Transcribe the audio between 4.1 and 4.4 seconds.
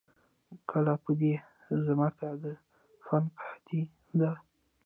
ده